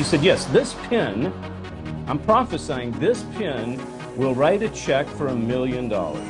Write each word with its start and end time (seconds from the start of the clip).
He 0.00 0.04
said, 0.04 0.22
Yes, 0.22 0.46
this 0.46 0.72
pen, 0.88 1.30
I'm 2.06 2.18
prophesying 2.20 2.90
this 2.92 3.22
pen 3.34 3.78
will 4.16 4.34
write 4.34 4.62
a 4.62 4.70
check 4.70 5.06
for 5.06 5.28
a 5.28 5.34
million 5.36 5.90
dollars. 5.90 6.26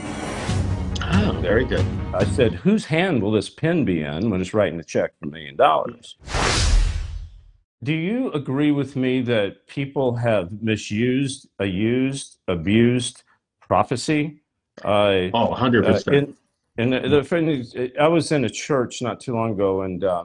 Oh, 1.00 1.38
very 1.40 1.64
good. 1.64 1.86
I 2.12 2.24
said, 2.24 2.52
Whose 2.52 2.84
hand 2.84 3.22
will 3.22 3.30
this 3.30 3.48
pen 3.48 3.84
be 3.84 4.02
in 4.02 4.28
when 4.28 4.40
it's 4.40 4.52
writing 4.54 4.80
a 4.80 4.82
check 4.82 5.12
for 5.20 5.28
a 5.28 5.30
million 5.30 5.54
dollars? 5.54 6.16
Do 7.84 7.92
you 7.92 8.32
agree 8.32 8.72
with 8.72 8.96
me 8.96 9.22
that 9.22 9.68
people 9.68 10.16
have 10.16 10.60
misused, 10.60 11.46
used, 11.60 12.38
abused 12.48 13.22
prophecy? 13.60 14.42
Uh, 14.84 15.30
oh, 15.32 15.54
100%. 15.56 16.08
Uh, 16.08 16.10
in, 16.10 16.34
and 16.76 16.92
the, 16.92 17.08
the 17.08 17.22
thing 17.22 17.46
is, 17.46 17.76
I 18.00 18.08
was 18.08 18.32
in 18.32 18.44
a 18.44 18.50
church 18.50 19.00
not 19.00 19.20
too 19.20 19.36
long 19.36 19.52
ago, 19.52 19.82
and 19.82 20.02
uh, 20.02 20.24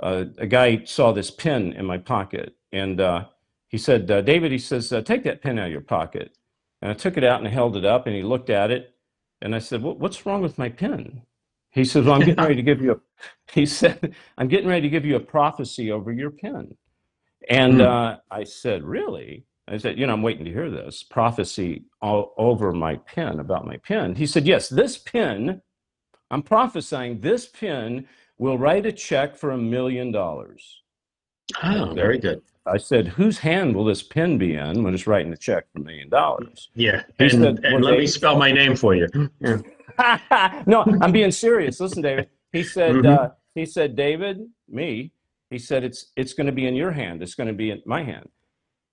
uh, 0.00 0.24
a 0.38 0.46
guy 0.46 0.84
saw 0.84 1.12
this 1.12 1.30
pen 1.30 1.72
in 1.72 1.84
my 1.84 1.98
pocket, 1.98 2.54
and 2.72 3.00
uh, 3.00 3.24
he 3.68 3.78
said, 3.78 4.10
uh, 4.10 4.20
"David," 4.20 4.52
he 4.52 4.58
says, 4.58 4.92
uh, 4.92 5.02
"take 5.02 5.24
that 5.24 5.42
pen 5.42 5.58
out 5.58 5.66
of 5.66 5.72
your 5.72 5.80
pocket." 5.80 6.36
And 6.80 6.90
I 6.90 6.94
took 6.94 7.16
it 7.16 7.24
out 7.24 7.40
and 7.40 7.48
held 7.48 7.76
it 7.76 7.84
up, 7.84 8.06
and 8.06 8.14
he 8.14 8.22
looked 8.22 8.50
at 8.50 8.70
it, 8.70 8.94
and 9.40 9.54
I 9.54 9.58
said, 9.58 9.82
"What's 9.82 10.24
wrong 10.26 10.42
with 10.42 10.58
my 10.58 10.68
pen?" 10.68 11.22
He 11.70 11.84
said, 11.84 12.04
"Well, 12.04 12.14
I'm 12.14 12.20
getting 12.20 12.42
ready 12.42 12.56
to 12.56 12.62
give 12.62 12.80
you 12.80 12.92
a." 12.92 12.96
He 13.52 13.66
said, 13.66 14.14
"I'm 14.36 14.48
getting 14.48 14.68
ready 14.68 14.82
to 14.82 14.88
give 14.88 15.04
you 15.04 15.16
a 15.16 15.20
prophecy 15.20 15.90
over 15.90 16.12
your 16.12 16.30
pen," 16.30 16.76
and 17.48 17.74
mm. 17.74 18.20
I 18.30 18.44
said, 18.44 18.84
"Really?" 18.84 19.44
I 19.66 19.76
said, 19.78 19.98
"You 19.98 20.06
know, 20.06 20.12
I'm 20.12 20.22
waiting 20.22 20.44
to 20.44 20.52
hear 20.52 20.70
this 20.70 21.02
prophecy 21.02 21.84
all 22.00 22.34
over 22.38 22.72
my 22.72 22.96
pen 22.96 23.40
about 23.40 23.66
my 23.66 23.78
pen." 23.78 24.14
He 24.14 24.26
said, 24.26 24.46
"Yes, 24.46 24.68
this 24.68 24.98
pen." 24.98 25.62
I'm 26.30 26.42
prophesying 26.42 27.20
this 27.20 27.46
pen 27.46 28.06
will 28.38 28.58
write 28.58 28.86
a 28.86 28.92
check 28.92 29.36
for 29.36 29.50
a 29.50 29.58
million 29.58 30.12
dollars. 30.12 30.82
Oh, 31.62 31.92
very 31.94 32.18
good. 32.18 32.42
I 32.66 32.76
said, 32.76 33.08
whose 33.08 33.38
hand 33.38 33.74
will 33.74 33.84
this 33.84 34.02
pen 34.02 34.36
be 34.36 34.54
in 34.54 34.82
when 34.82 34.92
it's 34.92 35.06
writing 35.06 35.32
a 35.32 35.36
check 35.36 35.66
for 35.72 35.80
a 35.80 35.84
million 35.84 36.08
dollars? 36.08 36.68
Yeah. 36.74 37.02
He 37.18 37.24
and, 37.24 37.32
said, 37.32 37.64
and 37.64 37.84
let 37.84 37.98
me 37.98 38.06
spell 38.06 38.38
my 38.38 38.52
name 38.52 38.76
for 38.76 38.94
you. 38.94 39.08
Yeah. 39.40 39.58
no, 40.66 40.84
I'm 41.00 41.12
being 41.12 41.30
serious. 41.30 41.80
Listen, 41.80 42.02
David. 42.02 42.28
He 42.52 42.62
said, 42.62 42.96
mm-hmm. 42.96 43.24
uh, 43.24 43.28
he 43.54 43.66
said, 43.66 43.96
David, 43.96 44.46
me, 44.68 45.12
he 45.50 45.58
said, 45.58 45.84
it's, 45.84 46.12
it's 46.16 46.34
going 46.34 46.46
to 46.46 46.52
be 46.52 46.66
in 46.66 46.74
your 46.74 46.92
hand. 46.92 47.22
It's 47.22 47.34
going 47.34 47.48
to 47.48 47.54
be 47.54 47.70
in 47.70 47.82
my 47.86 48.02
hand. 48.02 48.28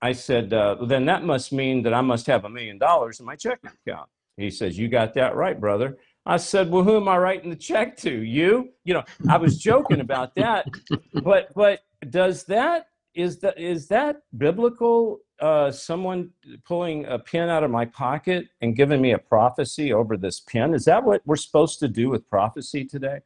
I 0.02 0.14
said, 0.14 0.54
uh, 0.54 0.76
then 0.86 1.06
that 1.06 1.24
must 1.24 1.52
mean 1.52 1.84
that 1.84 1.94
I 1.94 2.02
must 2.02 2.28
have 2.28 2.46
a 2.46 2.50
million 2.50 2.78
dollars 2.78 3.20
in 3.20 3.26
my 3.26 3.36
checking 3.36 3.72
account. 3.88 4.10
He 4.38 4.50
says, 4.50 4.78
you 4.78 4.88
got 4.88 5.14
that 5.14 5.36
right, 5.36 5.60
brother. 5.60 5.98
I 6.26 6.38
said, 6.38 6.72
"Well, 6.72 6.84
who 6.84 6.98
am 6.98 7.08
I 7.08 7.18
writing 7.18 7.50
the 7.50 7.56
check 7.56 7.98
to? 7.98 8.12
You?" 8.12 8.70
You 8.84 8.96
know, 8.96 9.04
I 9.30 9.38
was 9.38 9.58
joking 9.58 10.02
about 10.02 10.36
that, 10.36 10.68
but 11.14 11.54
but 11.54 11.82
does 12.10 12.44
that 12.46 12.88
is 13.14 13.40
that 13.40 13.60
is 13.60 13.88
that 13.88 14.22
biblical? 14.38 15.20
Uh, 15.38 15.70
someone 15.70 16.30
pulling 16.64 17.06
a 17.08 17.20
pen 17.20 17.50
out 17.50 17.62
of 17.62 17.70
my 17.70 17.84
pocket 17.84 18.48
and 18.62 18.74
giving 18.74 19.02
me 19.02 19.12
a 19.12 19.18
prophecy 19.18 19.92
over 19.92 20.16
this 20.16 20.40
pen. 20.40 20.74
Is 20.74 20.86
that 20.86 21.04
what 21.04 21.22
we're 21.26 21.36
supposed 21.36 21.80
to 21.80 21.90
do 21.90 22.10
with 22.10 22.30
prophecy 22.30 22.86
today? 22.86 23.20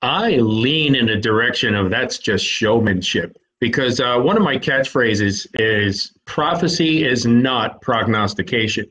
I 0.00 0.36
lean 0.36 0.94
in 0.94 1.06
the 1.06 1.16
direction 1.16 1.74
of 1.74 1.90
that's 1.90 2.16
just 2.16 2.44
showmanship 2.44 3.36
because 3.60 4.00
uh, 4.00 4.18
one 4.18 4.36
of 4.36 4.42
my 4.42 4.56
catchphrases 4.56 5.46
is 5.54 6.12
prophecy 6.24 7.04
is 7.04 7.26
not 7.26 7.80
prognostication 7.80 8.86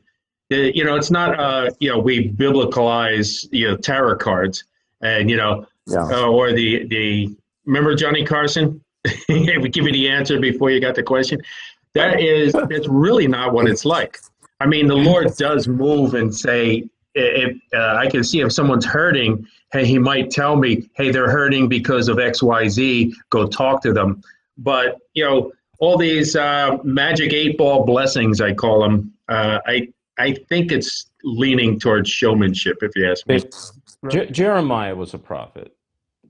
you 0.50 0.84
know, 0.84 0.96
it's 0.96 1.10
not, 1.10 1.38
uh, 1.38 1.70
you 1.80 1.90
know, 1.90 1.98
we 1.98 2.30
biblicalize, 2.30 3.46
you 3.50 3.68
know, 3.68 3.76
tarot 3.76 4.16
cards 4.16 4.64
and, 5.00 5.30
you 5.30 5.36
know, 5.36 5.66
yeah. 5.86 6.04
uh, 6.04 6.26
or 6.26 6.52
the, 6.52 6.86
the, 6.88 7.34
remember 7.64 7.94
Johnny 7.94 8.24
Carson? 8.24 8.82
we 9.28 9.68
give 9.68 9.84
you 9.84 9.92
the 9.92 10.08
answer 10.08 10.38
before 10.38 10.70
you 10.70 10.80
got 10.80 10.94
the 10.94 11.02
question. 11.02 11.40
That 11.94 12.20
is, 12.20 12.52
that's 12.52 12.88
really 12.88 13.28
not 13.28 13.52
what 13.52 13.68
it's 13.68 13.84
like. 13.84 14.18
I 14.60 14.66
mean, 14.66 14.86
the 14.86 14.96
Lord 14.96 15.34
does 15.36 15.68
move 15.68 16.14
and 16.14 16.34
say, 16.34 16.88
if 17.14 17.56
uh, 17.74 17.94
I 17.96 18.08
can 18.08 18.24
see 18.24 18.40
if 18.40 18.52
someone's 18.52 18.84
hurting, 18.84 19.46
hey, 19.72 19.86
he 19.86 19.98
might 19.98 20.30
tell 20.30 20.56
me, 20.56 20.88
hey, 20.94 21.10
they're 21.10 21.30
hurting 21.30 21.68
because 21.68 22.08
of 22.08 22.18
X, 22.18 22.42
Y, 22.42 22.68
Z. 22.68 23.14
Go 23.30 23.46
talk 23.46 23.82
to 23.82 23.92
them. 23.92 24.22
But 24.58 24.98
you 25.14 25.24
know, 25.24 25.52
all 25.78 25.96
these 25.96 26.36
uh, 26.36 26.78
magic 26.82 27.32
eight 27.32 27.58
ball 27.58 27.84
blessings, 27.84 28.40
I 28.40 28.54
call 28.54 28.82
them. 28.82 29.12
Uh, 29.28 29.58
I 29.66 29.88
I 30.18 30.34
think 30.48 30.72
it's 30.72 31.10
leaning 31.22 31.78
towards 31.78 32.08
showmanship, 32.08 32.78
if 32.82 32.92
you 32.94 33.10
ask 33.10 33.26
me. 33.26 33.42
Je- 34.10 34.30
Jeremiah 34.30 34.94
was 34.94 35.14
a 35.14 35.18
prophet, 35.18 35.74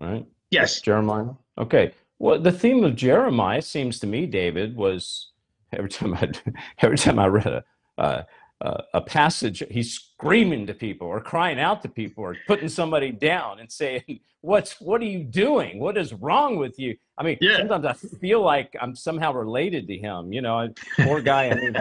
right? 0.01 0.25
Yes. 0.51 0.81
Jeremiah. 0.81 1.31
Okay. 1.59 1.93
Well, 2.19 2.41
the 2.41 2.53
theme 2.53 2.85
of 2.85 2.97
Jeremiah 2.97 3.63
seems 3.63 3.99
to 4.01 4.07
me, 4.07 4.27
David, 4.27 4.77
was 4.77 5.31
every 5.73 5.91
time 5.91 6.15
I 6.15 6.31
every 6.81 6.97
time 6.97 7.19
I 7.19 7.27
read 7.27 7.47
a 7.47 7.65
uh, 7.99 8.23
uh, 8.61 8.83
a 8.95 9.01
passage, 9.01 9.63
he's 9.71 9.93
screaming 9.93 10.67
to 10.67 10.75
people 10.75 11.07
or 11.07 11.21
crying 11.21 11.61
out 11.61 11.83
to 11.83 11.89
people 11.89 12.25
or 12.25 12.37
putting 12.47 12.69
somebody 12.69 13.11
down 13.11 13.61
and 13.61 13.71
saying, 13.71 14.21
"What's 14.41 14.81
what 14.81 15.01
are 15.01 15.07
you 15.07 15.25
doing? 15.25 15.79
What 15.81 15.99
is 15.99 16.13
wrong 16.15 16.57
with 16.57 16.79
you?" 16.79 16.97
I 17.19 17.25
mean, 17.25 17.39
yeah. 17.41 17.59
sometimes 17.59 17.85
I 17.85 17.93
feel 18.19 18.41
like 18.41 18.75
I'm 18.81 18.95
somehow 18.95 19.33
related 19.33 19.87
to 19.89 19.99
him. 19.99 20.33
You 20.33 20.43
know, 20.43 20.73
poor 21.01 21.21
guy. 21.21 21.51
I 21.51 21.55
mean, 21.55 21.77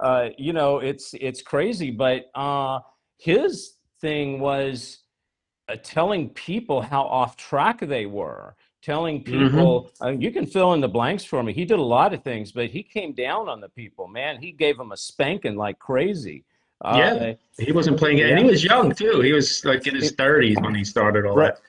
uh, 0.00 0.28
you 0.36 0.52
know, 0.52 0.78
it's 0.78 1.14
it's 1.14 1.42
crazy. 1.42 1.90
But 1.90 2.30
uh, 2.34 2.80
his 3.18 3.74
thing 4.00 4.40
was 4.40 4.98
uh, 5.68 5.76
telling 5.82 6.30
people 6.30 6.80
how 6.82 7.02
off 7.02 7.36
track 7.36 7.80
they 7.80 8.06
were. 8.06 8.54
Telling 8.82 9.24
mm-hmm. 9.24 9.48
people, 9.48 9.90
mm-hmm. 10.00 10.20
you 10.20 10.30
can 10.30 10.46
fill 10.46 10.74
in 10.74 10.80
the 10.80 10.88
blanks 10.88 11.24
for 11.24 11.42
me. 11.42 11.52
He 11.52 11.64
did 11.64 11.80
a 11.80 11.82
lot 11.82 12.14
of 12.14 12.22
things, 12.22 12.52
but 12.52 12.66
he 12.66 12.84
came 12.84 13.14
down 13.14 13.48
on 13.48 13.60
the 13.60 13.68
people. 13.70 14.06
Man, 14.06 14.40
he 14.40 14.52
gave 14.52 14.76
them 14.76 14.92
a 14.92 14.96
spanking 14.96 15.56
like 15.56 15.80
crazy. 15.80 16.44
Uh, 16.84 16.94
yeah, 16.96 17.32
he 17.58 17.72
wasn't 17.72 17.98
playing 17.98 18.18
it, 18.18 18.26
yeah. 18.26 18.36
and 18.36 18.38
he 18.38 18.44
was 18.44 18.62
young 18.62 18.94
too. 18.94 19.22
He 19.22 19.32
was 19.32 19.64
like 19.64 19.86
in 19.88 19.94
his 19.94 20.12
thirties 20.12 20.56
when 20.60 20.74
he 20.74 20.84
started 20.84 21.26
all 21.26 21.34
right. 21.34 21.54
that. 21.54 21.60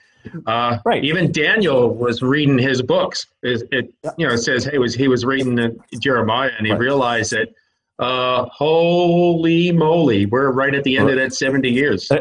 Uh, 0.45 0.79
right. 0.85 1.03
Even 1.03 1.31
Daniel 1.31 1.93
was 1.93 2.21
reading 2.21 2.57
his 2.57 2.81
books. 2.81 3.27
It, 3.41 3.63
it 3.71 3.93
you 4.17 4.27
know 4.27 4.33
it 4.33 4.39
says 4.39 4.65
hey 4.65 4.77
was 4.77 4.93
he 4.93 5.07
was 5.07 5.25
reading 5.25 5.79
Jeremiah 5.99 6.51
and 6.57 6.67
he 6.67 6.73
right. 6.73 6.79
realized 6.79 7.31
that 7.31 7.49
uh, 7.99 8.45
holy 8.51 9.71
moly, 9.71 10.25
we're 10.25 10.51
right 10.51 10.73
at 10.73 10.83
the 10.83 10.97
end 10.97 11.09
of 11.09 11.15
that 11.15 11.33
70 11.33 11.69
years. 11.69 12.07
So. 12.07 12.19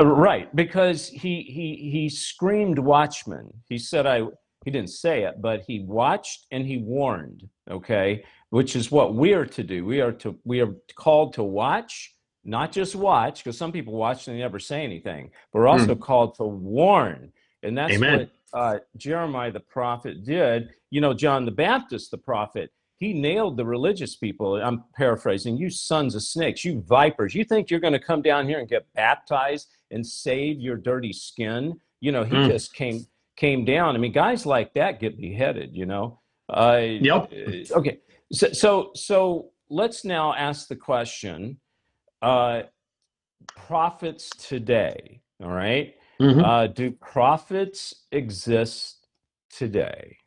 Uh, 0.00 0.06
right, 0.06 0.54
because 0.56 1.08
he 1.08 1.42
he 1.42 1.90
he 1.90 2.08
screamed 2.08 2.78
watchman. 2.78 3.52
He 3.68 3.78
said 3.78 4.06
I 4.06 4.22
he 4.64 4.70
didn't 4.70 4.90
say 4.90 5.24
it, 5.24 5.40
but 5.40 5.62
he 5.66 5.80
watched 5.80 6.46
and 6.50 6.66
he 6.66 6.78
warned, 6.78 7.48
okay? 7.70 8.24
Which 8.50 8.76
is 8.76 8.90
what 8.90 9.14
we 9.14 9.32
are 9.34 9.46
to 9.46 9.62
do. 9.62 9.84
We 9.84 10.00
are 10.00 10.12
to 10.12 10.38
we 10.44 10.60
are 10.60 10.74
called 10.94 11.34
to 11.34 11.42
watch, 11.42 12.14
not 12.44 12.72
just 12.72 12.94
watch, 12.94 13.42
because 13.42 13.56
some 13.56 13.72
people 13.72 13.94
watch 13.94 14.26
and 14.26 14.36
they 14.36 14.40
never 14.40 14.58
say 14.58 14.82
anything. 14.82 15.30
But 15.52 15.60
we're 15.60 15.68
also 15.68 15.94
mm. 15.94 16.00
called 16.00 16.36
to 16.36 16.44
warn. 16.44 17.32
And 17.62 17.76
that's 17.76 17.94
Amen. 17.94 18.28
what 18.52 18.60
uh, 18.60 18.78
Jeremiah 18.96 19.52
the 19.52 19.60
prophet 19.60 20.24
did. 20.24 20.70
You 20.90 21.00
know, 21.00 21.14
John 21.14 21.44
the 21.44 21.52
Baptist, 21.52 22.10
the 22.10 22.18
prophet, 22.18 22.70
he 23.02 23.12
nailed 23.12 23.56
the 23.56 23.64
religious 23.64 24.14
people. 24.14 24.54
I'm 24.62 24.84
paraphrasing, 24.94 25.56
you 25.56 25.70
sons 25.70 26.14
of 26.14 26.22
snakes, 26.22 26.64
you 26.64 26.80
vipers. 26.82 27.34
You 27.34 27.44
think 27.44 27.68
you're 27.68 27.80
going 27.80 27.94
to 27.94 27.98
come 27.98 28.22
down 28.22 28.46
here 28.46 28.60
and 28.60 28.68
get 28.68 28.86
baptized 28.94 29.66
and 29.90 30.06
save 30.06 30.60
your 30.60 30.76
dirty 30.76 31.12
skin? 31.12 31.80
You 31.98 32.12
know, 32.12 32.22
he 32.22 32.36
mm. 32.36 32.48
just 32.48 32.74
came 32.74 33.04
came 33.34 33.64
down. 33.64 33.96
I 33.96 33.98
mean, 33.98 34.12
guys 34.12 34.46
like 34.46 34.72
that 34.74 35.00
get 35.00 35.16
beheaded, 35.16 35.74
you 35.74 35.84
know. 35.84 36.20
Uh, 36.48 36.82
yep. 37.00 37.32
Uh, 37.32 37.78
okay. 37.78 37.98
So, 38.30 38.52
so, 38.52 38.92
so 38.94 39.50
let's 39.68 40.04
now 40.04 40.32
ask 40.34 40.68
the 40.68 40.76
question 40.76 41.58
uh, 42.20 42.62
prophets 43.56 44.30
today, 44.38 45.22
all 45.42 45.50
right? 45.50 45.96
mm-hmm. 46.20 46.40
uh, 46.40 46.68
do 46.68 46.92
prophets 46.92 47.94
exist 48.12 49.08
today? 49.50 50.18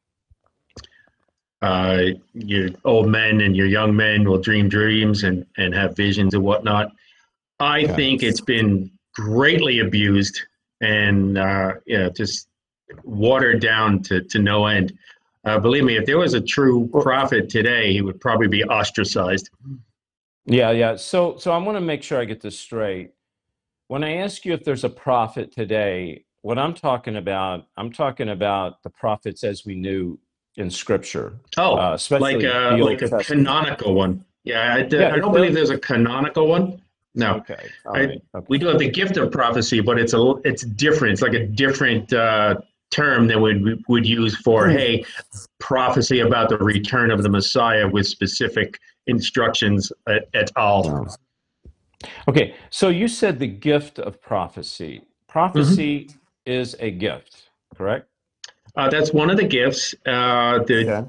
Uh, 1.66 2.12
your 2.36 2.70
old 2.84 3.08
men 3.08 3.42
and 3.42 3.56
your 3.56 3.66
young 3.66 3.96
men 3.96 4.30
will 4.30 4.38
dream 4.38 4.70
dreams 4.70 5.24
and, 5.24 5.48
and 5.58 5.74
have 5.74 5.96
visions 5.96 6.36
and 6.36 6.44
whatnot. 6.44 6.92
I 7.60 7.80
yeah. 7.80 7.96
think 7.96 8.22
it's 8.22 8.40
been 8.40 8.92
greatly 9.16 9.80
abused 9.80 10.40
and 10.82 11.40
uh, 11.40 11.74
yeah, 11.88 12.10
just 12.10 12.50
watered 13.04 13.62
down 13.62 14.04
to, 14.04 14.22
to 14.22 14.38
no 14.38 14.68
end. 14.68 14.96
Uh, 15.44 15.58
believe 15.58 15.84
me, 15.84 15.98
if 15.98 16.06
there 16.06 16.20
was 16.20 16.36
a 16.36 16.42
true 16.42 16.88
prophet 17.02 17.50
today, 17.50 17.94
he 17.94 18.02
would 18.02 18.22
probably 18.22 18.48
be 18.48 18.64
ostracized. 18.66 19.50
Yeah, 20.46 20.70
yeah. 20.70 20.96
So, 20.98 21.38
so 21.38 21.52
I 21.52 21.58
want 21.58 21.78
to 21.78 21.82
make 21.82 22.04
sure 22.04 22.22
I 22.22 22.26
get 22.26 22.42
this 22.42 22.60
straight. 22.60 23.14
When 23.88 24.04
I 24.04 24.18
ask 24.18 24.46
you 24.46 24.54
if 24.54 24.64
there's 24.64 24.84
a 24.84 24.90
prophet 24.90 25.52
today, 25.52 26.26
what 26.44 26.60
I'm 26.60 26.76
talking 26.76 27.16
about, 27.16 27.66
I'm 27.76 27.92
talking 27.92 28.30
about 28.30 28.84
the 28.84 28.92
prophets 28.92 29.44
as 29.44 29.66
we 29.66 29.74
knew 29.74 30.20
in 30.58 30.70
Scripture. 30.70 31.34
Oh, 31.58 31.76
uh, 31.76 31.98
like 32.20 32.44
a, 32.44 32.78
like 32.80 33.02
a 33.02 33.10
canonical 33.24 33.94
one. 33.94 34.24
Yeah, 34.44 34.76
I, 34.76 34.88
yeah, 34.90 35.14
I 35.14 35.18
don't 35.18 35.34
believe 35.34 35.54
there's 35.54 35.72
a 35.72 35.78
canonical 35.78 36.48
one. 36.48 36.82
No. 37.16 37.36
Okay. 37.36 37.70
I, 37.88 38.00
okay. 38.00 38.22
We 38.48 38.58
do 38.58 38.68
have 38.68 38.80
the 38.80 38.90
gift 38.90 39.18
of 39.18 39.32
prophecy, 39.32 39.80
but 39.80 39.98
it's 39.98 40.14
a 40.14 40.34
it's 40.44 40.64
different. 40.64 41.14
It's 41.14 41.22
like 41.22 41.34
a 41.34 41.46
different 41.46 42.12
uh, 42.14 42.56
term 42.92 43.28
that 43.28 43.40
we 43.40 43.82
would 43.88 44.06
use 44.06 44.36
for, 44.38 44.70
hey, 44.70 45.04
prophecy 45.60 46.20
about 46.20 46.50
the 46.50 46.58
return 46.58 47.12
of 47.12 47.24
the 47.24 47.30
Messiah 47.30 47.88
with 47.88 48.08
specific 48.08 48.80
instructions 49.08 49.92
at 50.08 50.28
et 50.34 50.52
al. 50.58 51.08
Okay, 52.28 52.54
so 52.70 52.90
you 52.90 53.08
said 53.08 53.40
the 53.40 53.48
gift 53.48 53.98
of 54.00 54.22
prophecy. 54.22 55.02
Prophecy 55.28 56.06
mm-hmm. 56.06 56.18
is 56.46 56.76
a 56.80 56.92
gift, 56.92 57.50
correct? 57.76 58.08
Uh, 58.78 58.90
that's 58.90 59.14
one 59.14 59.30
of 59.30 59.38
the 59.38 59.44
gifts. 59.44 59.96
Uh, 60.06 60.60
the 60.60 61.08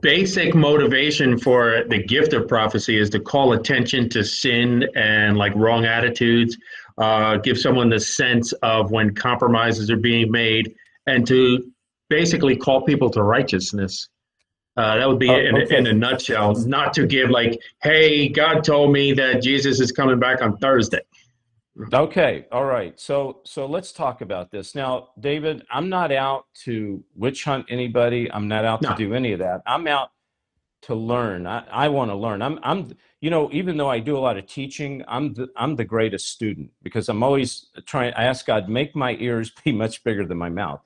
basic 0.00 0.54
motivation 0.54 1.38
for 1.38 1.84
the 1.88 2.02
gift 2.02 2.32
of 2.32 2.48
prophecy 2.48 2.98
is 2.98 3.10
to 3.10 3.20
call 3.20 3.52
attention 3.52 4.08
to 4.10 4.24
sin 4.24 4.88
and 4.94 5.36
like 5.36 5.54
wrong 5.54 5.84
attitudes, 5.84 6.56
uh, 6.98 7.36
give 7.36 7.58
someone 7.58 7.88
the 7.88 8.00
sense 8.00 8.52
of 8.54 8.90
when 8.90 9.14
compromises 9.14 9.90
are 9.90 9.96
being 9.96 10.30
made, 10.30 10.74
and 11.06 11.26
to 11.26 11.72
basically 12.08 12.56
call 12.56 12.82
people 12.82 13.10
to 13.10 13.22
righteousness. 13.22 14.08
Uh, 14.76 14.98
that 14.98 15.08
would 15.08 15.18
be 15.18 15.30
in, 15.30 15.56
okay. 15.56 15.78
in, 15.78 15.86
a 15.86 15.92
nutshell. 15.92 16.54
Not 16.66 16.92
to 16.94 17.06
give 17.06 17.30
like, 17.30 17.58
"Hey, 17.82 18.28
God 18.28 18.62
told 18.62 18.92
me 18.92 19.12
that 19.14 19.42
Jesus 19.42 19.80
is 19.80 19.90
coming 19.90 20.18
back 20.18 20.42
on 20.42 20.58
Thursday." 20.58 21.00
Okay, 21.92 22.46
all 22.50 22.64
right. 22.64 22.98
So 22.98 23.40
so 23.44 23.66
let's 23.66 23.92
talk 23.92 24.22
about 24.22 24.50
this 24.50 24.74
now, 24.74 25.10
David. 25.20 25.64
I'm 25.70 25.88
not 25.88 26.10
out 26.10 26.46
to 26.64 27.04
witch 27.14 27.44
hunt 27.44 27.66
anybody. 27.68 28.30
I'm 28.32 28.48
not 28.48 28.64
out 28.64 28.82
no. 28.82 28.90
to 28.90 28.96
do 28.96 29.12
any 29.12 29.32
of 29.32 29.40
that. 29.40 29.62
I'm 29.66 29.86
out 29.86 30.10
to 30.82 30.94
learn. 30.94 31.46
I, 31.46 31.64
I 31.70 31.88
want 31.88 32.10
to 32.10 32.14
learn. 32.14 32.40
I'm 32.40 32.58
I'm 32.62 32.92
you 33.20 33.28
know 33.28 33.50
even 33.52 33.76
though 33.76 33.90
I 33.90 33.98
do 33.98 34.16
a 34.16 34.20
lot 34.20 34.38
of 34.38 34.46
teaching, 34.46 35.04
I'm 35.06 35.34
the, 35.34 35.48
I'm 35.56 35.76
the 35.76 35.84
greatest 35.84 36.28
student 36.28 36.70
because 36.82 37.10
I'm 37.10 37.22
always 37.22 37.66
trying. 37.84 38.14
I 38.14 38.24
ask 38.24 38.46
God 38.46 38.68
make 38.68 38.96
my 38.96 39.16
ears 39.20 39.52
be 39.62 39.72
much 39.84 40.02
bigger 40.02 40.24
than 40.24 40.38
my 40.38 40.48
mouth. 40.48 40.80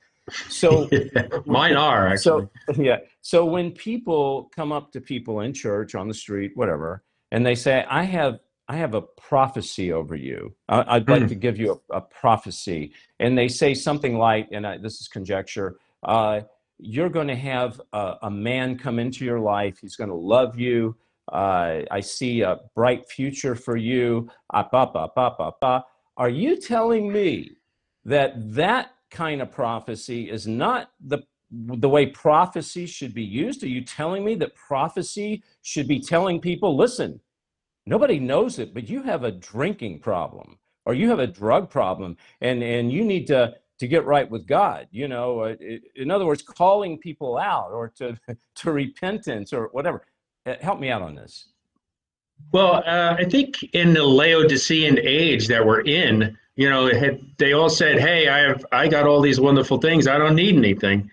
So 0.49 0.89
mine 1.47 1.77
are 1.77 2.09
actually. 2.13 2.49
So 2.67 2.73
yeah. 2.77 2.99
So 3.21 3.45
when 3.45 3.71
people 3.71 4.51
come 4.55 4.73
up 4.73 4.91
to 4.93 5.01
people 5.01 5.41
in 5.41 5.55
church, 5.55 5.95
on 5.95 6.09
the 6.09 6.15
street, 6.15 6.53
whatever, 6.57 7.05
and 7.31 7.47
they 7.47 7.55
say, 7.55 7.85
"I 7.89 8.03
have 8.03 8.41
I 8.71 8.77
have 8.77 8.95
a 8.95 9.03
prophecy 9.03 9.93
over 9.93 10.15
you. 10.15 10.55
I'd 10.69 11.09
like 11.09 11.25
mm. 11.25 11.29
to 11.29 11.35
give 11.35 11.59
you 11.59 11.83
a, 11.91 11.97
a, 11.97 12.01
prophecy. 12.01 12.93
And 13.19 13.37
they 13.37 13.49
say 13.49 13.75
something 13.75 14.17
like, 14.17 14.47
and 14.53 14.65
I, 14.65 14.79
this 14.79 15.01
is 15.01 15.09
conjecture, 15.09 15.75
uh, 16.05 16.43
you're 16.79 17.09
going 17.09 17.27
to 17.27 17.35
have 17.35 17.81
a, 17.93 18.15
a, 18.23 18.31
man 18.31 18.79
come 18.79 19.01
into 19.01 19.25
your 19.25 19.41
life. 19.41 19.79
He's 19.81 19.97
going 19.97 20.09
to 20.09 20.15
love 20.15 20.57
you. 20.57 20.95
Uh, 21.33 21.81
I 21.91 21.99
see 21.99 22.43
a 22.43 22.61
bright 22.77 23.09
future 23.09 23.57
for 23.57 23.77
you. 23.77 24.31
Up, 24.55 24.73
up, 24.73 24.95
up, 24.95 25.15
up, 25.19 25.41
up, 25.41 25.59
up. 25.63 25.89
Are 26.17 26.31
you 26.31 26.57
telling 26.57 27.13
me 27.13 27.51
that 28.05 28.55
that 28.55 28.93
kind 29.11 29.43
of 29.43 29.51
prophecy 29.51 30.31
is 30.31 30.47
not 30.47 30.93
the 31.05 31.19
the 31.51 31.89
way 31.89 32.07
prophecy 32.07 32.87
should 32.87 33.13
be 33.15 33.25
used? 33.25 33.65
Are 33.65 33.69
you 33.69 33.81
telling 33.81 34.25
me 34.25 34.37
that 34.37 34.55
prophecy 34.55 35.43
should 35.63 35.89
be 35.89 35.99
telling 35.99 36.41
people, 36.41 36.77
listen, 36.77 37.21
nobody 37.87 38.19
knows 38.19 38.59
it, 38.59 38.75
but 38.75 38.89
you 38.89 39.03
have 39.03 39.25
a 39.25 39.33
drinking 39.33 40.01
problem 40.01 40.59
or 40.87 40.95
you 40.95 41.09
have 41.09 41.19
a 41.19 41.27
drug 41.27 41.71
problem 41.71 42.17
and, 42.41 42.63
and 42.63 42.93
you 42.93 43.05
need 43.05 43.27
to, 43.27 43.55
to 43.79 43.89
get 43.89 44.05
right 44.05 44.31
with 44.31 44.47
God, 44.47 44.89
you 44.91 45.09
know, 45.09 45.41
uh, 45.41 45.55
in 45.97 46.11
other 46.11 46.27
words, 46.27 46.43
calling 46.43 46.99
people 46.99 47.39
out 47.39 47.71
or 47.73 47.89
to, 47.97 48.19
to 48.57 48.73
repentance 48.73 49.53
or 49.53 49.69
whatever. 49.73 50.05
Uh, 50.47 50.55
help 50.61 50.81
me 50.81 50.91
out 50.91 51.03
on 51.03 51.15
this. 51.15 51.49
Well, 52.53 52.83
uh, 52.87 53.17
I 53.19 53.25
think 53.25 53.63
in 53.75 53.93
the 53.93 54.05
Laodicean 54.05 54.99
age 54.99 55.47
that 55.49 55.65
we're 55.65 55.83
in, 55.83 56.37
you 56.57 56.69
know, 56.69 56.89
had, 56.89 57.21
they 57.39 57.53
all 57.53 57.71
said, 57.71 58.01
"Hey, 58.01 58.29
I 58.29 58.39
have, 58.39 58.65
I 58.73 58.89
got 58.89 59.07
all 59.07 59.21
these 59.21 59.41
wonderful 59.41 59.79
things. 59.79 60.09
I 60.09 60.19
don't 60.19 60.35
need 60.35 60.57
anything." 60.57 61.11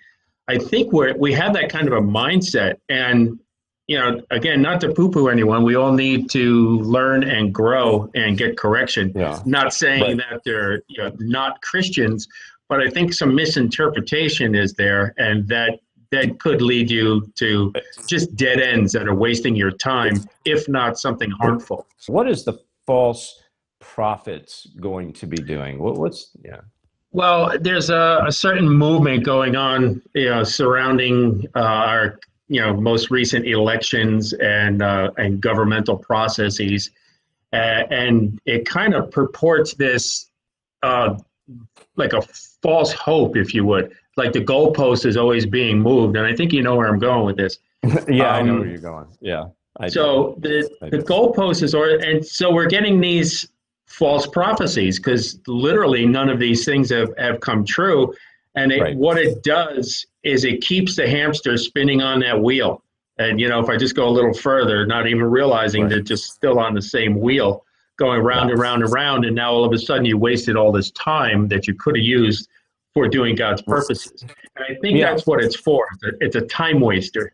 I 0.47 0.57
think 0.57 0.93
we're 0.93 1.15
we 1.17 1.33
have 1.33 1.53
that 1.53 1.69
kind 1.69 1.87
of 1.87 1.93
a 1.93 2.01
mindset, 2.01 2.75
and 2.89 3.39
you 3.87 3.97
know, 3.97 4.21
again, 4.31 4.61
not 4.61 4.81
to 4.81 4.91
poo 4.93 5.09
poo 5.09 5.29
anyone, 5.29 5.63
we 5.63 5.75
all 5.75 5.93
need 5.93 6.29
to 6.31 6.79
learn 6.79 7.23
and 7.23 7.53
grow 7.53 8.09
and 8.15 8.37
get 8.37 8.57
correction. 8.57 9.13
Yeah. 9.15 9.41
Not 9.45 9.73
saying 9.73 10.17
but, 10.17 10.29
that 10.29 10.41
they're 10.43 10.81
you 10.87 10.97
know, 10.97 11.11
not 11.19 11.61
Christians, 11.61 12.27
but 12.67 12.81
I 12.81 12.89
think 12.89 13.13
some 13.13 13.33
misinterpretation 13.33 14.55
is 14.55 14.73
there, 14.73 15.13
and 15.17 15.47
that 15.47 15.79
that 16.11 16.39
could 16.39 16.61
lead 16.61 16.89
you 16.89 17.31
to 17.35 17.73
just 18.07 18.35
dead 18.35 18.59
ends 18.59 18.93
that 18.93 19.07
are 19.07 19.15
wasting 19.15 19.55
your 19.55 19.71
time, 19.71 20.15
if 20.45 20.67
not 20.69 20.97
something 20.97 21.29
harmful. 21.31 21.85
What 22.07 22.29
is 22.29 22.45
the 22.45 22.59
false 22.85 23.41
prophets 23.79 24.67
going 24.79 25.13
to 25.13 25.27
be 25.27 25.37
doing? 25.37 25.79
What, 25.79 25.97
what's 25.97 26.31
yeah? 26.43 26.61
Well, 27.11 27.57
there's 27.59 27.89
a, 27.89 28.23
a, 28.27 28.31
certain 28.31 28.69
movement 28.69 29.23
going 29.23 29.55
on, 29.55 30.01
you 30.13 30.29
know, 30.29 30.43
surrounding 30.43 31.45
uh, 31.55 31.59
our 31.59 32.19
you 32.47 32.61
know 32.61 32.73
most 32.73 33.11
recent 33.11 33.45
elections 33.45 34.33
and 34.33 34.81
uh, 34.81 35.11
and 35.17 35.41
governmental 35.41 35.97
processes, 35.97 36.91
uh, 37.53 37.83
and 37.91 38.39
it 38.45 38.65
kind 38.67 38.93
of 38.93 39.11
purports 39.11 39.73
this 39.73 40.29
uh, 40.83 41.17
like 41.95 42.13
a 42.13 42.21
false 42.61 42.93
hope, 42.93 43.35
if 43.35 43.53
you 43.53 43.65
would. 43.65 43.93
Like 44.15 44.33
the 44.33 44.43
goalpost 44.43 45.05
is 45.05 45.17
always 45.17 45.45
being 45.45 45.79
moved, 45.79 46.15
and 46.17 46.25
I 46.25 46.35
think 46.35 46.53
you 46.53 46.63
know 46.63 46.75
where 46.75 46.87
I'm 46.87 46.99
going 46.99 47.25
with 47.25 47.37
this. 47.37 47.59
yeah, 48.07 48.29
um, 48.29 48.35
I 48.35 48.41
know 48.41 48.53
um, 48.53 48.59
where 48.59 48.69
you're 48.69 48.77
going. 48.79 49.07
Yeah. 49.21 49.45
I 49.79 49.89
so 49.89 50.35
do. 50.39 50.67
the 50.81 50.89
the 50.89 50.97
goalpost 50.97 51.61
is, 51.61 51.75
or 51.75 51.87
and 51.87 52.25
so 52.25 52.51
we're 52.51 52.67
getting 52.67 52.99
these 52.99 53.47
false 53.85 54.27
prophecies 54.27 54.99
because 54.99 55.39
literally 55.47 56.05
none 56.05 56.29
of 56.29 56.39
these 56.39 56.65
things 56.65 56.89
have, 56.89 57.09
have 57.17 57.39
come 57.39 57.63
true 57.63 58.13
and 58.57 58.71
it, 58.71 58.81
right. 58.81 58.97
what 58.97 59.17
it 59.17 59.43
does 59.43 60.05
is 60.23 60.43
it 60.43 60.61
keeps 60.61 60.95
the 60.95 61.07
hamster 61.07 61.55
spinning 61.57 62.01
on 62.01 62.19
that 62.21 62.41
wheel. 62.41 62.83
And, 63.19 63.39
you 63.39 63.47
know, 63.47 63.59
if 63.59 63.69
I 63.69 63.77
just 63.77 63.95
go 63.95 64.07
a 64.07 64.09
little 64.09 64.33
further, 64.33 64.85
not 64.85 65.07
even 65.07 65.23
realizing 65.23 65.83
right. 65.83 65.91
that 65.91 66.01
just 66.01 66.31
still 66.31 66.59
on 66.59 66.73
the 66.73 66.81
same 66.81 67.19
wheel, 67.19 67.63
going 67.97 68.21
round 68.21 68.51
and 68.51 68.59
round 68.59 68.83
and 68.83 68.91
round. 68.91 69.25
And 69.25 69.35
now 69.35 69.51
all 69.51 69.63
of 69.63 69.73
a 69.73 69.77
sudden 69.77 70.05
you 70.05 70.17
wasted 70.17 70.55
all 70.55 70.71
this 70.71 70.91
time 70.91 71.47
that 71.49 71.67
you 71.67 71.75
could 71.75 71.95
have 71.95 72.03
used 72.03 72.49
for 72.93 73.07
doing 73.07 73.35
God's 73.35 73.61
purposes. 73.61 74.23
And 74.23 74.65
I 74.67 74.75
think 74.81 74.97
yeah. 74.97 75.11
that's 75.11 75.25
what 75.27 75.43
it's 75.43 75.55
for. 75.55 75.87
It's 76.19 76.35
a 76.35 76.41
time 76.41 76.79
waster. 76.79 77.31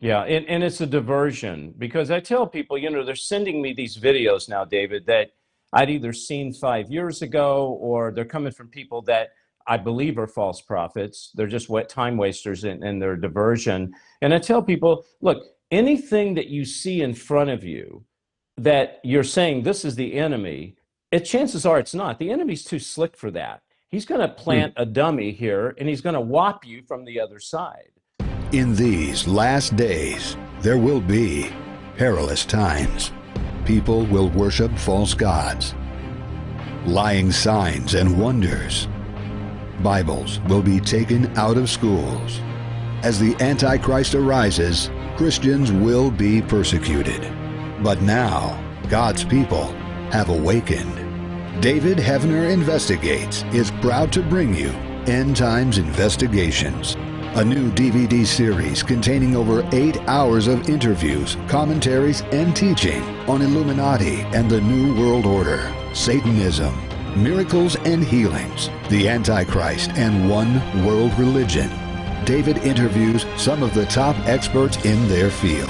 Yeah, 0.00 0.22
and, 0.22 0.44
and 0.46 0.64
it's 0.64 0.80
a 0.80 0.86
diversion 0.86 1.72
because 1.78 2.10
I 2.10 2.18
tell 2.18 2.44
people, 2.44 2.76
you 2.76 2.90
know, 2.90 3.04
they're 3.04 3.14
sending 3.14 3.62
me 3.62 3.72
these 3.72 3.96
videos 3.96 4.48
now, 4.48 4.64
David, 4.64 5.06
that 5.06 5.30
I'd 5.72 5.90
either 5.90 6.12
seen 6.12 6.52
five 6.52 6.90
years 6.90 7.22
ago 7.22 7.78
or 7.80 8.10
they're 8.10 8.24
coming 8.24 8.52
from 8.52 8.66
people 8.66 9.02
that 9.02 9.30
I 9.66 9.76
believe 9.76 10.18
are 10.18 10.26
false 10.26 10.60
prophets. 10.60 11.30
They're 11.34 11.46
just 11.46 11.68
wet 11.68 11.88
time 11.88 12.16
wasters 12.16 12.64
and, 12.64 12.82
and 12.82 13.00
they're 13.00 13.16
diversion. 13.16 13.94
And 14.20 14.34
I 14.34 14.38
tell 14.38 14.62
people, 14.62 15.04
look, 15.20 15.44
anything 15.70 16.34
that 16.34 16.48
you 16.48 16.64
see 16.64 17.02
in 17.02 17.14
front 17.14 17.50
of 17.50 17.64
you 17.64 18.04
that 18.58 19.00
you're 19.02 19.24
saying 19.24 19.62
this 19.62 19.84
is 19.84 19.94
the 19.94 20.14
enemy, 20.14 20.76
it 21.10 21.20
chances 21.20 21.66
are 21.66 21.78
it's 21.78 21.94
not. 21.94 22.18
The 22.18 22.30
enemy's 22.30 22.64
too 22.64 22.78
slick 22.78 23.16
for 23.16 23.30
that. 23.32 23.62
He's 23.88 24.04
going 24.04 24.20
to 24.20 24.28
hmm. 24.28 24.40
plant 24.40 24.74
a 24.76 24.86
dummy 24.86 25.32
here 25.32 25.74
and 25.78 25.88
he's 25.88 26.00
going 26.00 26.14
to 26.14 26.20
whop 26.20 26.66
you 26.66 26.82
from 26.82 27.04
the 27.04 27.20
other 27.20 27.38
side. 27.38 27.90
In 28.52 28.74
these 28.74 29.26
last 29.26 29.76
days, 29.76 30.36
there 30.60 30.78
will 30.78 31.00
be 31.00 31.50
perilous 31.96 32.44
times. 32.44 33.12
People 33.64 34.04
will 34.06 34.28
worship 34.30 34.76
false 34.76 35.14
gods, 35.14 35.74
lying 36.84 37.30
signs 37.32 37.94
and 37.94 38.20
wonders 38.20 38.88
Bibles 39.82 40.40
will 40.48 40.62
be 40.62 40.80
taken 40.80 41.26
out 41.36 41.56
of 41.56 41.68
schools. 41.68 42.40
As 43.02 43.18
the 43.18 43.34
Antichrist 43.40 44.14
arises, 44.14 44.90
Christians 45.16 45.72
will 45.72 46.10
be 46.10 46.40
persecuted. 46.40 47.20
But 47.82 48.00
now, 48.00 48.58
God's 48.88 49.24
people 49.24 49.66
have 50.12 50.28
awakened. 50.28 51.60
David 51.60 51.98
Heavener 51.98 52.50
Investigates 52.50 53.42
is 53.52 53.70
proud 53.82 54.12
to 54.12 54.22
bring 54.22 54.54
you 54.54 54.70
End 55.06 55.36
Times 55.36 55.78
Investigations, 55.78 56.94
a 57.34 57.44
new 57.44 57.70
DVD 57.72 58.24
series 58.24 58.82
containing 58.82 59.34
over 59.34 59.68
eight 59.72 59.96
hours 60.08 60.46
of 60.46 60.68
interviews, 60.68 61.36
commentaries, 61.48 62.22
and 62.32 62.54
teaching 62.54 63.02
on 63.28 63.42
Illuminati 63.42 64.20
and 64.32 64.50
the 64.50 64.60
New 64.60 64.94
World 64.94 65.26
Order, 65.26 65.72
Satanism, 65.92 66.72
miracles 67.16 67.76
and 67.76 68.02
healings, 68.02 68.70
the 68.88 69.08
Antichrist, 69.08 69.90
and 69.92 70.28
one 70.28 70.54
world 70.84 71.12
religion. 71.18 71.70
David 72.24 72.58
interviews 72.58 73.26
some 73.36 73.62
of 73.62 73.74
the 73.74 73.86
top 73.86 74.16
experts 74.26 74.82
in 74.84 75.08
their 75.08 75.30
field. 75.30 75.68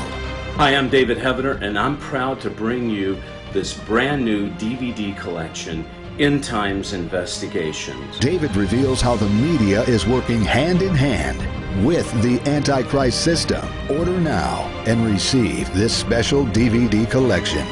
Hi, 0.56 0.76
I'm 0.76 0.88
David 0.88 1.18
Heavener, 1.18 1.60
and 1.62 1.78
I'm 1.78 1.96
proud 1.96 2.40
to 2.42 2.50
bring 2.50 2.90
you 2.90 3.20
this 3.52 3.74
brand 3.74 4.24
new 4.24 4.50
DVD 4.50 5.16
collection, 5.16 5.84
End 6.18 6.44
Times 6.44 6.92
Investigations. 6.92 8.18
David 8.18 8.54
reveals 8.54 9.00
how 9.00 9.16
the 9.16 9.28
media 9.30 9.82
is 9.84 10.06
working 10.06 10.42
hand 10.42 10.82
in 10.82 10.94
hand 10.94 11.40
with 11.84 12.10
the 12.22 12.38
Antichrist 12.48 13.24
system. 13.24 13.66
Order 13.90 14.20
now 14.20 14.60
and 14.86 15.06
receive 15.06 15.72
this 15.72 15.96
special 15.96 16.44
DVD 16.44 17.10
collection. 17.10 17.66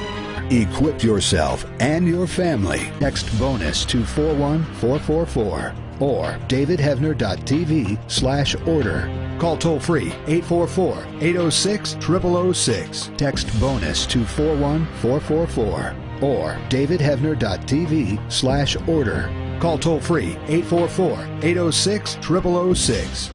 Equip 0.50 1.02
yourself 1.04 1.64
and 1.78 2.08
your 2.08 2.26
family. 2.26 2.90
Text 2.98 3.38
bonus 3.38 3.84
to 3.84 4.04
41444 4.04 5.74
or 6.00 6.38
davidheavener.tv 6.48 8.10
slash 8.10 8.56
order. 8.66 9.36
Call 9.38 9.56
toll 9.56 9.78
free 9.78 10.12
844 10.26 11.06
806 11.20 11.96
0006. 12.00 13.10
Text 13.16 13.60
bonus 13.60 14.06
to 14.06 14.24
41444 14.24 15.94
or 16.20 16.54
davidheavener.tv 16.68 18.32
slash 18.32 18.76
order. 18.88 19.30
Call 19.60 19.78
toll 19.78 20.00
free 20.00 20.36
844 20.48 21.28
806 21.42 22.18
0006. 22.22 23.28